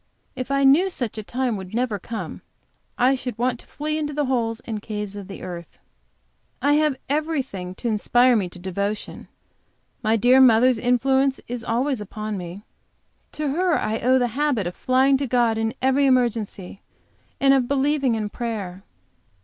[0.35, 2.41] If I knew such a time would never come,
[2.97, 5.77] I should want to flee into the holes and caves of the earth.
[6.59, 9.27] I have everything to inspire me to devotion.
[10.01, 12.63] My dear mother's influence is always upon me.
[13.33, 16.81] To her I owe the habit of flying to God in every emergency,
[17.39, 18.81] and of believing in prayer.